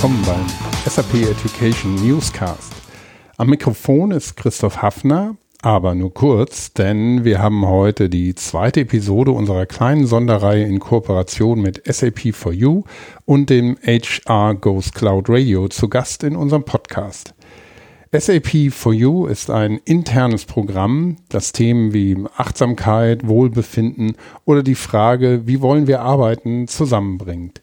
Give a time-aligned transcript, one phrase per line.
[0.00, 0.46] Willkommen beim
[0.88, 2.72] SAP Education Newscast.
[3.36, 9.32] Am Mikrofon ist Christoph Hafner, aber nur kurz, denn wir haben heute die zweite Episode
[9.32, 12.84] unserer kleinen Sonderreihe in Kooperation mit SAP for You
[13.24, 17.34] und dem HR Goes Cloud Radio zu Gast in unserem Podcast.
[18.10, 25.42] SAP for You ist ein internes Programm, das Themen wie Achtsamkeit, Wohlbefinden oder die Frage,
[25.44, 27.60] wie wollen wir arbeiten, zusammenbringt.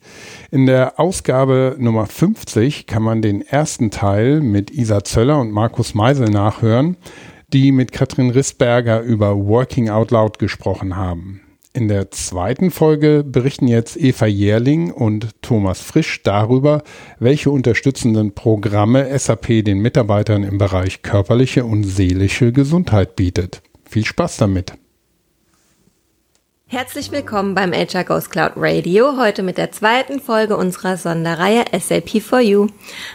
[0.51, 5.95] In der Ausgabe Nummer 50 kann man den ersten Teil mit Isa Zöller und Markus
[5.95, 6.97] Meisel nachhören,
[7.51, 11.41] die mit Katrin Rissberger über Working Out Loud gesprochen haben.
[11.75, 16.83] In der zweiten Folge berichten jetzt Eva Jährling und Thomas Frisch darüber,
[17.19, 23.61] welche unterstützenden Programme SAP den Mitarbeitern im Bereich körperliche und seelische Gesundheit bietet.
[23.83, 24.77] Viel Spaß damit!
[26.67, 32.23] Herzlich willkommen beim HR Ghost Cloud Radio, heute mit der zweiten Folge unserer Sonderreihe SAP
[32.23, 32.69] for You.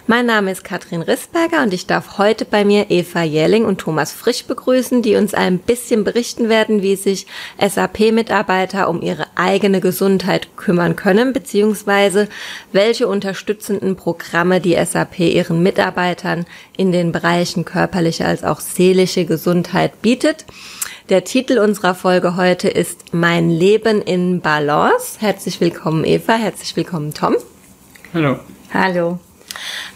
[0.06, 4.12] Mein Name ist Katrin Rissberger und ich darf heute bei mir Eva Jährling und Thomas
[4.12, 7.27] Frisch begrüßen, die uns ein bisschen berichten werden, wie sich
[7.59, 12.28] SAP-Mitarbeiter um ihre eigene Gesundheit kümmern können, beziehungsweise
[12.71, 20.03] welche unterstützenden Programme die SAP ihren Mitarbeitern in den Bereichen körperliche als auch seelische Gesundheit
[20.03, 20.47] bietet.
[21.11, 25.19] Der Titel unserer Folge heute ist Mein Leben in Balance.
[25.19, 26.34] Herzlich willkommen, Eva.
[26.34, 27.34] Herzlich willkommen, Tom.
[28.14, 28.39] Hallo.
[28.72, 29.19] Hallo.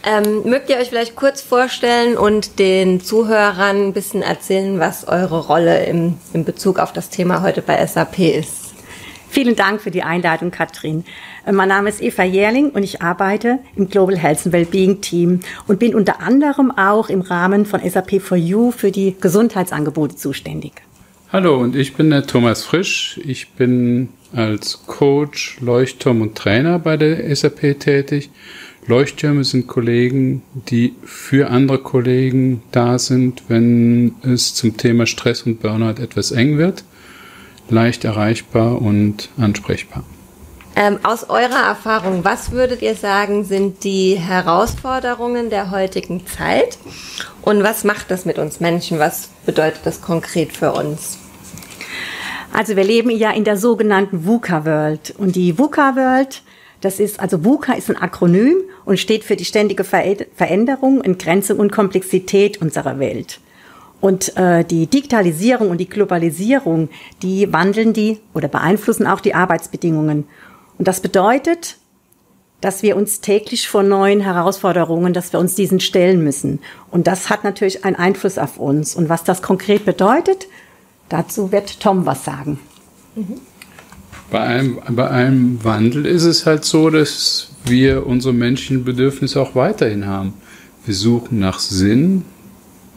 [0.05, 5.47] Ähm, mögt ihr euch vielleicht kurz vorstellen und den Zuhörern ein bisschen erzählen, was eure
[5.47, 8.75] Rolle im, in Bezug auf das Thema heute bei SAP ist?
[9.29, 11.05] Vielen Dank für die Einladung, Katrin.
[11.47, 15.41] Äh, mein Name ist Eva Jährling und ich arbeite im Global Health and Wellbeing Team
[15.69, 20.83] und bin unter anderem auch im Rahmen von SAP for You für die Gesundheitsangebote zuständig.
[21.35, 23.19] Hallo und ich bin der Thomas Frisch.
[23.25, 28.31] Ich bin als Coach, Leuchtturm und Trainer bei der SAP tätig.
[28.87, 35.61] Leuchttürme sind Kollegen, die für andere Kollegen da sind, wenn es zum Thema Stress und
[35.61, 36.85] Burnout etwas eng wird.
[37.69, 40.05] Leicht erreichbar und ansprechbar.
[40.77, 46.79] Ähm, aus eurer Erfahrung, was würdet ihr sagen, sind die Herausforderungen der heutigen Zeit?
[47.43, 49.01] Und was macht das mit uns Menschen?
[49.01, 51.19] Was bedeutet das konkret für uns?
[52.55, 55.15] Also wir leben ja in der sogenannten VUCA-World.
[55.19, 56.43] Und die VUCA-World,
[56.81, 61.73] das ist, also VUCA ist ein Akronym und steht für die ständige Veränderung, Entgrenzung und
[61.73, 63.41] Komplexität unserer Welt.
[64.01, 66.91] Und äh, die Digitalisierung und die Globalisierung,
[67.23, 70.29] die wandeln die oder beeinflussen auch die Arbeitsbedingungen.
[70.79, 71.79] Und das bedeutet,
[72.61, 76.61] dass wir uns täglich vor neuen Herausforderungen, dass wir uns diesen stellen müssen.
[76.93, 78.95] Und das hat natürlich einen Einfluss auf uns.
[78.95, 80.47] Und was das konkret bedeutet,
[81.09, 82.59] Dazu wird Tom was sagen.
[83.15, 83.41] Mhm.
[84.31, 89.55] Bei einem, bei einem Wandel ist es halt so, dass wir unsere menschlichen Bedürfnisse auch
[89.55, 90.35] weiterhin haben.
[90.85, 92.25] Wir suchen nach Sinn,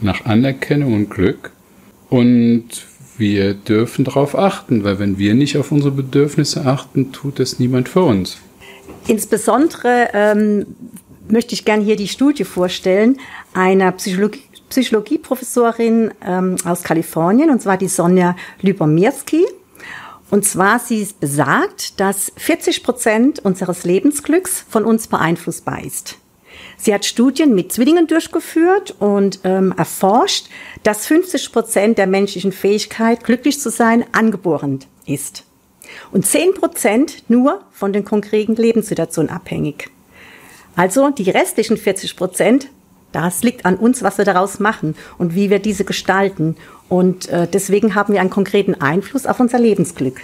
[0.01, 1.51] nach Anerkennung und Glück
[2.09, 2.65] und
[3.17, 7.89] wir dürfen darauf achten, weil wenn wir nicht auf unsere Bedürfnisse achten, tut das niemand
[7.89, 8.37] für uns.
[9.07, 10.65] Insbesondere ähm,
[11.29, 13.17] möchte ich gerne hier die Studie vorstellen
[13.53, 19.45] einer Psychologie Psychologieprofessorin ähm, aus Kalifornien, und zwar die Sonja Lyubomirsky.
[20.29, 26.17] Und zwar, sie besagt, dass 40 Prozent unseres Lebensglücks von uns beeinflussbar ist.
[26.77, 30.47] Sie hat Studien mit Zwillingen durchgeführt und ähm, erforscht,
[30.83, 35.43] dass 50 Prozent der menschlichen Fähigkeit, glücklich zu sein, angeboren ist.
[36.11, 39.89] Und 10 Prozent nur von den konkreten Lebenssituationen abhängig.
[40.75, 42.69] Also die restlichen 40 Prozent
[43.11, 46.55] das liegt an uns, was wir daraus machen und wie wir diese gestalten.
[46.89, 50.21] Und äh, deswegen haben wir einen konkreten Einfluss auf unser Lebensglück.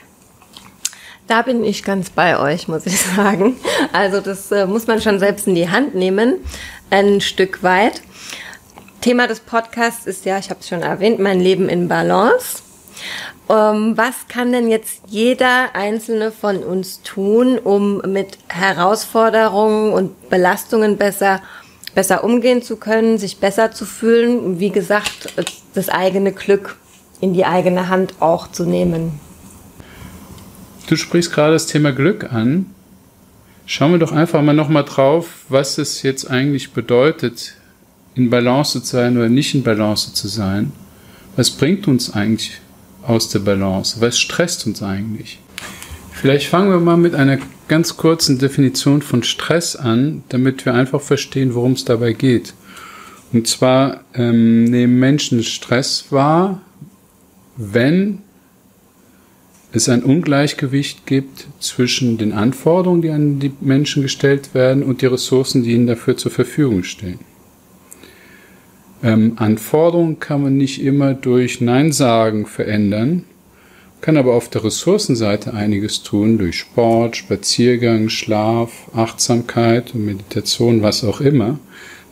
[1.27, 3.55] Da bin ich ganz bei euch, muss ich sagen.
[3.91, 6.35] Also das äh, muss man schon selbst in die Hand nehmen,
[6.89, 8.01] ein Stück weit.
[9.01, 12.63] Thema des Podcasts ist ja, ich habe es schon erwähnt, mein Leben in Balance.
[13.49, 20.97] Ähm, was kann denn jetzt jeder einzelne von uns tun, um mit Herausforderungen und Belastungen
[20.97, 21.41] besser
[21.95, 25.33] besser umgehen zu können, sich besser zu fühlen, wie gesagt,
[25.73, 26.77] das eigene Glück
[27.21, 29.19] in die eigene Hand auch zu nehmen.
[30.87, 32.65] Du sprichst gerade das Thema Glück an.
[33.65, 37.55] Schauen wir doch einfach mal nochmal drauf, was es jetzt eigentlich bedeutet,
[38.15, 40.73] in Balance zu sein oder nicht in Balance zu sein.
[41.35, 42.59] Was bringt uns eigentlich
[43.01, 44.01] aus der Balance?
[44.01, 45.39] Was stresst uns eigentlich?
[46.23, 47.37] Vielleicht fangen wir mal mit einer
[47.67, 52.53] ganz kurzen Definition von Stress an, damit wir einfach verstehen, worum es dabei geht.
[53.33, 56.61] Und zwar ähm, nehmen Menschen Stress wahr,
[57.57, 58.19] wenn
[59.73, 65.07] es ein Ungleichgewicht gibt zwischen den Anforderungen, die an die Menschen gestellt werden, und die
[65.07, 67.19] Ressourcen, die ihnen dafür zur Verfügung stehen.
[69.03, 73.25] Ähm, Anforderungen kann man nicht immer durch Nein sagen verändern,
[74.03, 81.05] kann aber auf der Ressourcenseite einiges tun durch Sport, Spaziergang, Schlaf, Achtsamkeit und Meditation, was
[81.05, 81.57] auch immer.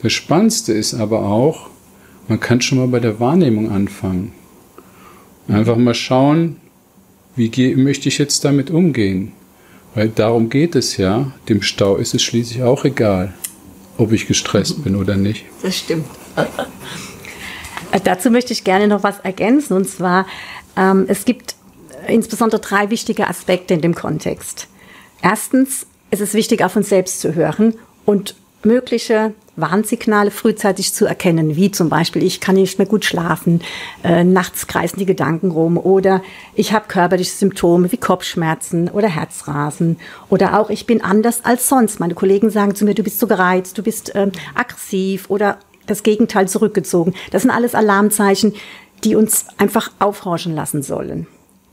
[0.01, 1.69] Das Spannendste ist aber auch,
[2.29, 4.31] man kann schon mal bei der Wahrnehmung anfangen.
[5.49, 6.55] Einfach mal schauen,
[7.35, 9.33] wie möchte ich jetzt damit umgehen?
[9.93, 11.33] Weil darum geht es ja.
[11.49, 13.33] Dem Stau ist es schließlich auch egal,
[13.97, 15.43] ob ich gestresst bin oder nicht.
[15.61, 16.05] Das stimmt.
[18.05, 19.73] Dazu möchte ich gerne noch was ergänzen.
[19.73, 20.25] Und zwar,
[20.77, 21.55] ähm, es gibt
[22.07, 24.67] insbesondere drei wichtige Aspekte in dem Kontext.
[25.21, 27.75] Erstens, es ist wichtig, auf uns selbst zu hören
[28.05, 33.61] und mögliche Warnsignale frühzeitig zu erkennen, wie zum Beispiel, ich kann nicht mehr gut schlafen,
[34.03, 36.21] äh, nachts kreisen die Gedanken rum oder
[36.55, 39.97] ich habe körperliche Symptome wie Kopfschmerzen oder Herzrasen
[40.29, 41.99] oder auch ich bin anders als sonst.
[41.99, 45.57] Meine Kollegen sagen zu mir, du bist so gereizt, du bist äh, aggressiv oder
[45.87, 47.13] das Gegenteil zurückgezogen.
[47.31, 48.53] Das sind alles Alarmzeichen,
[49.03, 51.27] die uns einfach aufhorchen lassen sollen.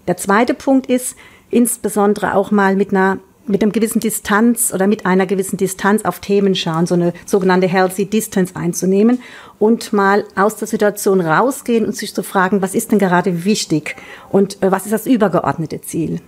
[0.08, 1.16] Der zweite Punkt ist,
[1.50, 3.19] insbesondere auch mal mit einer
[3.49, 7.66] mit einem gewissen Distanz oder mit einer gewissen Distanz auf Themen schauen, so eine sogenannte
[7.66, 9.22] healthy distance einzunehmen
[9.58, 13.96] und mal aus der Situation rausgehen und sich zu fragen, was ist denn gerade wichtig
[14.31, 16.20] und äh, was ist das übergeordnete Ziel?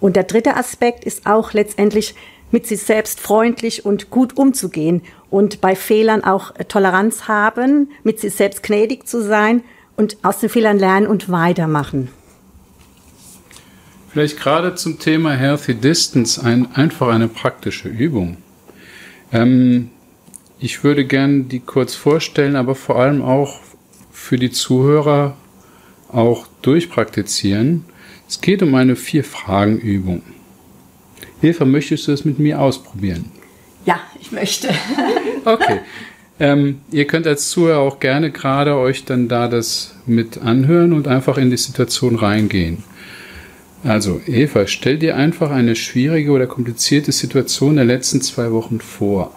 [0.00, 2.14] Und der dritte Aspekt ist auch letztendlich
[2.50, 8.18] mit sich selbst freundlich und gut umzugehen und bei Fehlern auch äh, Toleranz haben, mit
[8.18, 9.62] sich selbst gnädig zu sein
[9.96, 12.08] und aus den Fehlern lernen und weitermachen.
[14.16, 18.38] Vielleicht gerade zum Thema Healthy Distance ein, einfach eine praktische Übung.
[19.30, 19.90] Ähm,
[20.58, 23.60] ich würde gerne die kurz vorstellen, aber vor allem auch
[24.10, 25.36] für die Zuhörer
[26.10, 27.84] auch durchpraktizieren.
[28.26, 30.22] Es geht um eine Vier-Fragen-Übung.
[31.42, 33.26] Eva, möchtest du es mit mir ausprobieren?
[33.84, 34.70] Ja, ich möchte.
[35.44, 35.80] okay.
[36.40, 41.06] Ähm, ihr könnt als Zuhörer auch gerne gerade euch dann da das mit anhören und
[41.06, 42.82] einfach in die Situation reingehen.
[43.86, 49.32] Also, Eva, stell dir einfach eine schwierige oder komplizierte Situation der letzten zwei Wochen vor.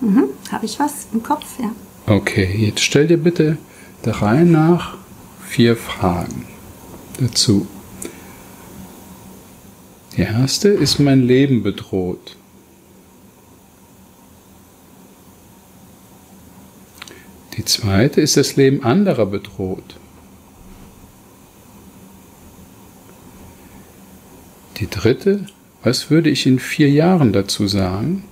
[0.00, 0.24] Mhm.
[0.50, 1.44] Habe ich was im Kopf?
[1.60, 1.72] Ja.
[2.06, 3.58] Okay, jetzt stell dir bitte
[4.06, 4.96] der Reihe nach
[5.46, 6.46] vier Fragen
[7.20, 7.66] dazu.
[10.16, 12.36] Die erste, ist mein Leben bedroht?
[17.58, 19.96] Die zweite, ist das Leben anderer bedroht?
[24.76, 25.46] Die dritte,
[25.82, 28.24] was würde ich in vier Jahren dazu sagen?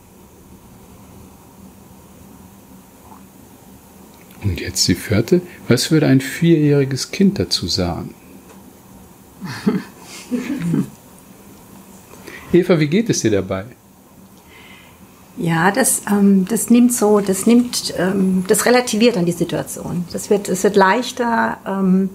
[4.43, 8.14] Und jetzt die vierte, was würde ein vierjähriges Kind dazu sagen?
[12.52, 13.64] Eva, wie geht es dir dabei?
[15.37, 20.05] Ja, das, ähm, das nimmt so, das nimmt, ähm, das relativiert an die Situation.
[20.12, 21.58] Das wird, es wird leichter.
[21.67, 22.11] Ähm,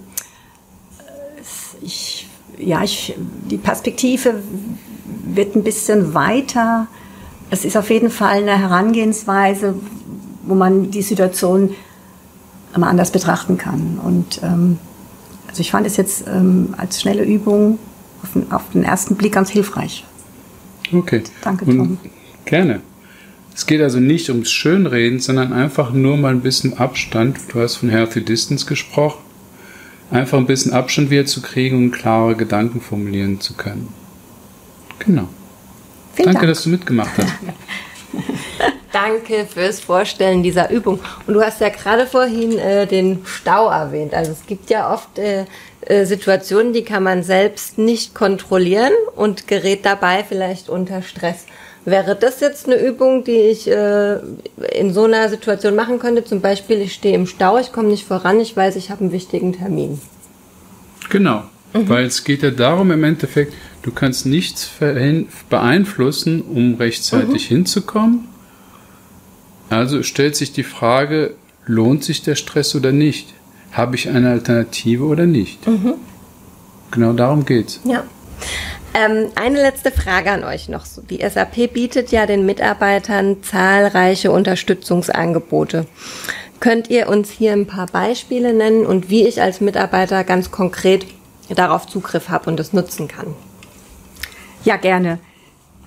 [1.82, 2.19] ich
[2.60, 3.14] ja, ich,
[3.50, 4.42] die Perspektive
[5.24, 6.86] wird ein bisschen weiter.
[7.50, 9.74] Es ist auf jeden Fall eine Herangehensweise,
[10.44, 11.74] wo man die Situation
[12.76, 13.98] mal anders betrachten kann.
[14.02, 14.78] Und ähm,
[15.48, 17.78] also ich fand es jetzt ähm, als schnelle Übung
[18.22, 20.04] auf den, auf den, ersten Blick ganz hilfreich.
[20.92, 21.22] Okay.
[21.42, 21.80] Danke, Tom.
[21.80, 21.98] Und
[22.44, 22.80] gerne.
[23.54, 27.38] Es geht also nicht ums Schönreden, sondern einfach nur mal ein bisschen Abstand.
[27.52, 29.29] Du hast von Healthy Distance gesprochen
[30.10, 33.92] einfach ein bisschen Abstand wieder zu kriegen und klare Gedanken formulieren zu können.
[34.98, 35.28] Genau.
[36.14, 36.52] Vielen Danke, Dank.
[36.52, 37.32] dass du mitgemacht hast.
[38.92, 40.98] Danke fürs Vorstellen dieser Übung.
[41.26, 44.14] Und du hast ja gerade vorhin äh, den Stau erwähnt.
[44.14, 45.44] Also es gibt ja oft äh,
[45.82, 51.46] äh, Situationen, die kann man selbst nicht kontrollieren und gerät dabei vielleicht unter Stress.
[51.84, 54.18] Wäre das jetzt eine Übung, die ich äh,
[54.78, 56.24] in so einer Situation machen könnte?
[56.24, 59.12] Zum Beispiel, ich stehe im Stau, ich komme nicht voran, ich weiß, ich habe einen
[59.12, 60.00] wichtigen Termin.
[61.08, 61.88] Genau, mhm.
[61.88, 64.70] weil es geht ja darum im Endeffekt, du kannst nichts
[65.48, 67.54] beeinflussen, um rechtzeitig mhm.
[67.54, 68.28] hinzukommen.
[69.70, 71.34] Also stellt sich die Frage,
[71.64, 73.32] lohnt sich der Stress oder nicht?
[73.72, 75.66] Habe ich eine Alternative oder nicht?
[75.66, 75.94] Mhm.
[76.90, 77.80] Genau darum geht's.
[77.84, 78.04] Ja.
[78.92, 80.84] Ähm, eine letzte Frage an euch noch.
[81.08, 85.86] Die SAP bietet ja den Mitarbeitern zahlreiche Unterstützungsangebote.
[86.58, 91.06] Könnt ihr uns hier ein paar Beispiele nennen und wie ich als Mitarbeiter ganz konkret
[91.48, 93.34] darauf Zugriff habe und es nutzen kann?
[94.64, 95.20] Ja, gerne.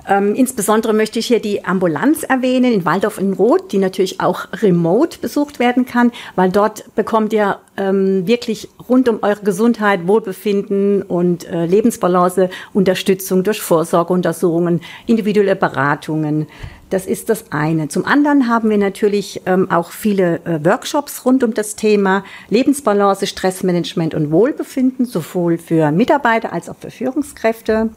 [0.08, 4.48] Ähm, insbesondere möchte ich hier die Ambulanz erwähnen in Waldorf in Roth, die natürlich auch
[4.62, 11.02] remote besucht werden kann, weil dort bekommt ihr ähm, wirklich rund um eure Gesundheit, Wohlbefinden
[11.02, 16.48] und äh, Lebensbalance Unterstützung durch Vorsorgeuntersuchungen, individuelle Beratungen.
[16.90, 17.88] Das ist das eine.
[17.88, 23.26] Zum anderen haben wir natürlich ähm, auch viele äh, Workshops rund um das Thema Lebensbalance,
[23.26, 27.90] Stressmanagement und Wohlbefinden, sowohl für Mitarbeiter als auch für Führungskräfte.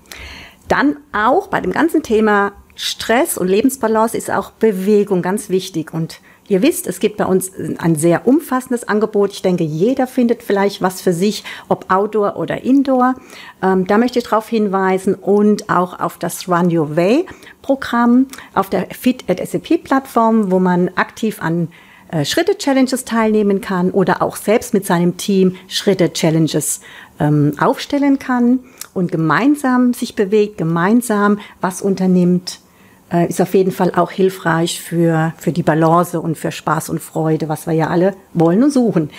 [0.69, 5.95] Dann auch bei dem ganzen Thema Stress und Lebensbalance ist auch Bewegung ganz wichtig.
[5.95, 9.33] Und ihr wisst, es gibt bei uns ein sehr umfassendes Angebot.
[9.33, 13.15] Ich denke, jeder findet vielleicht was für sich, ob Outdoor oder Indoor.
[13.63, 17.27] Ähm, da möchte ich darauf hinweisen und auch auf das Run Your Way
[17.63, 21.69] Programm auf der Fit at SAP Plattform, wo man aktiv an
[22.11, 26.81] äh, Schritte-Challenges teilnehmen kann oder auch selbst mit seinem Team Schritte-Challenges
[27.19, 28.61] ähm, aufstellen kann
[28.97, 32.61] und gemeinsam sich bewegt, gemeinsam was unternimmt,
[33.13, 37.01] äh, ist auf jeden Fall auch hilfreich für, für die Balance und für Spaß und
[37.01, 39.11] Freude, was wir ja alle wollen und suchen.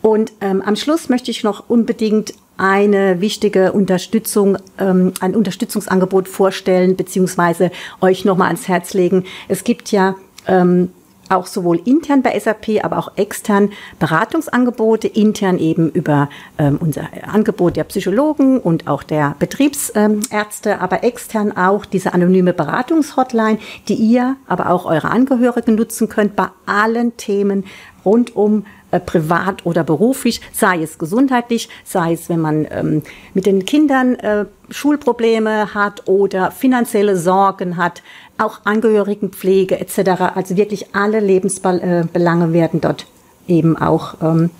[0.00, 6.94] Und ähm, am Schluss möchte ich noch unbedingt eine wichtige Unterstützung, ähm, ein Unterstützungsangebot vorstellen,
[6.94, 9.24] beziehungsweise euch nochmal ans Herz legen.
[9.48, 10.14] Es gibt ja
[10.46, 10.90] ähm,
[11.28, 16.28] auch sowohl intern bei SAP, aber auch extern Beratungsangebote, intern eben über
[16.58, 22.52] ähm, unser Angebot der Psychologen und auch der Betriebsärzte, ähm, aber extern auch diese anonyme
[22.52, 27.64] Beratungshotline, die ihr, aber auch eure Angehörigen nutzen könnt bei allen Themen
[28.04, 33.02] rund um äh, privat oder beruflich, sei es gesundheitlich, sei es, wenn man ähm,
[33.34, 38.02] mit den Kindern äh, Schulprobleme hat oder finanzielle Sorgen hat,
[38.38, 40.36] auch Angehörigenpflege etc.
[40.36, 43.06] Also wirklich alle Lebensbelange werden dort
[43.48, 44.50] eben auch ähm,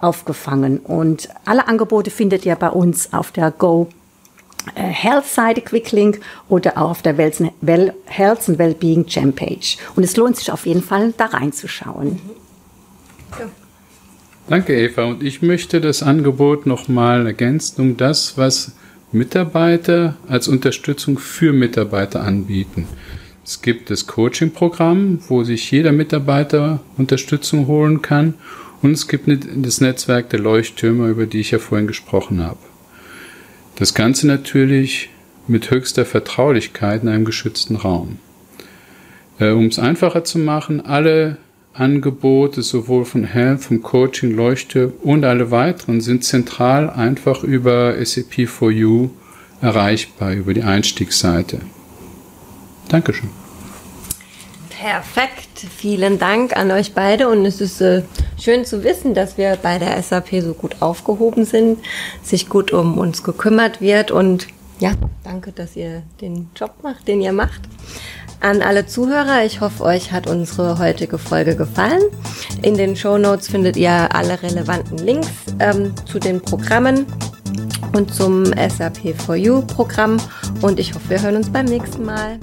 [0.00, 0.78] aufgefangen.
[0.78, 3.86] Und alle Angebote findet ihr bei uns auf der Go
[4.74, 7.40] äh, Health Seite Quicklink oder auch auf der Health
[8.48, 9.78] and Wellbeing Jam Page.
[9.94, 12.18] Und es lohnt sich auf jeden Fall, da reinzuschauen.
[13.38, 13.46] Ja.
[14.48, 15.04] Danke, Eva.
[15.04, 18.72] Und ich möchte das Angebot nochmal ergänzen um das, was
[19.12, 22.86] Mitarbeiter als Unterstützung für Mitarbeiter anbieten.
[23.44, 28.34] Es gibt das Coaching-Programm, wo sich jeder Mitarbeiter Unterstützung holen kann.
[28.80, 32.58] Und es gibt das Netzwerk der Leuchttürme, über die ich ja vorhin gesprochen habe.
[33.76, 35.10] Das Ganze natürlich
[35.46, 38.18] mit höchster Vertraulichkeit in einem geschützten Raum.
[39.38, 41.36] Äh, um es einfacher zu machen, alle
[41.78, 49.10] Angebote sowohl von Health, vom Coaching, Leuchte und alle weiteren sind zentral einfach über SAP4U
[49.60, 51.60] erreichbar, über die Einstiegsseite.
[52.88, 53.30] Dankeschön.
[54.70, 58.02] Perfekt, vielen Dank an euch beide und es ist äh,
[58.40, 61.78] schön zu wissen, dass wir bei der SAP so gut aufgehoben sind,
[62.22, 64.46] sich gut um uns gekümmert wird und
[64.78, 64.92] ja,
[65.24, 67.62] danke, dass ihr den Job macht, den ihr macht.
[68.40, 72.02] An alle Zuhörer, ich hoffe, euch hat unsere heutige Folge gefallen.
[72.62, 75.28] In den Show Notes findet ihr alle relevanten Links
[75.58, 77.04] ähm, zu den Programmen
[77.94, 80.18] und zum SAP4U Programm
[80.62, 82.38] und ich hoffe, wir hören uns beim nächsten Mal.